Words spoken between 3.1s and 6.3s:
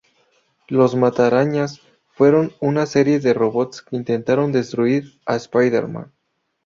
de robots que intentaron destruir a Spider-Man.